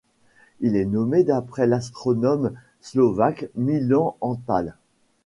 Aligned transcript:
Il 0.61 0.75
est 0.77 0.85
nommé 0.85 1.23
d'après 1.23 1.67
l'astronome 1.67 2.53
slovaque 2.81 3.51
Milan 3.53 4.17
Antal. 4.19 4.73